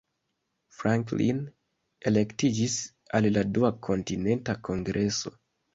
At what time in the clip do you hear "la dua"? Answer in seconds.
3.39-3.73